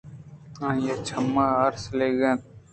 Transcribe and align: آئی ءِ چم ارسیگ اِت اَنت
آئی 0.67 0.87
ءِ 0.93 1.03
چم 1.07 1.27
ارسیگ 1.45 2.19
اِت 2.23 2.23
اَنت 2.39 2.41